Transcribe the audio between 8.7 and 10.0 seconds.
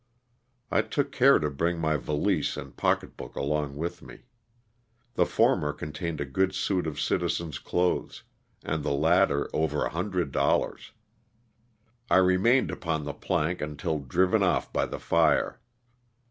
the lat ter over a